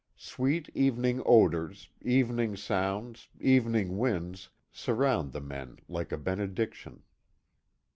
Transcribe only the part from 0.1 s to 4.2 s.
Sweet evening odors, evening sounds, evening